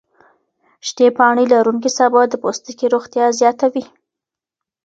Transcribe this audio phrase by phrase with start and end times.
[0.87, 3.83] شنې پاڼې لروونکي سابه د پوستکي روغتیا زیاتوي.